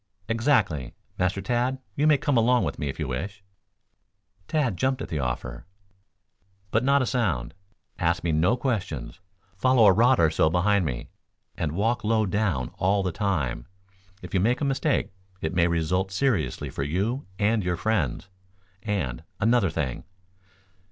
"Exactly. 0.27 0.95
Master 1.19 1.43
Tad, 1.43 1.77
you 1.95 2.07
may 2.07 2.17
come 2.17 2.35
along 2.35 2.63
with 2.63 2.79
me 2.79 2.89
if 2.89 2.97
you 2.99 3.07
wish." 3.07 3.43
Tad 4.47 4.75
jumped 4.75 4.99
at 5.03 5.09
the 5.09 5.19
offer. 5.19 5.67
"But 6.71 6.83
not 6.83 7.03
a 7.03 7.05
sound. 7.05 7.53
Ask 7.99 8.23
me 8.23 8.31
no 8.31 8.57
questions. 8.57 9.19
Follow 9.55 9.85
a 9.85 9.93
rod 9.93 10.19
or 10.19 10.31
so 10.31 10.49
behind 10.49 10.85
me, 10.85 11.11
and 11.55 11.73
walk 11.73 12.03
low 12.03 12.25
down 12.25 12.69
all 12.79 13.03
the 13.03 13.11
time. 13.11 13.67
If 14.23 14.33
you 14.33 14.39
make 14.39 14.59
a 14.59 14.65
mistake 14.65 15.11
it 15.39 15.53
may 15.53 15.67
result 15.67 16.11
seriously 16.11 16.71
for 16.71 16.81
you 16.81 17.27
and 17.37 17.63
your 17.63 17.77
friends. 17.77 18.27
And, 18.81 19.23
another 19.39 19.69
thing." 19.69 20.03